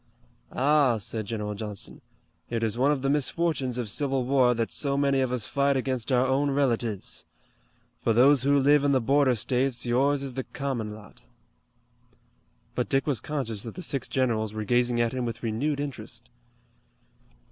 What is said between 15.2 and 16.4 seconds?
with renewed interest.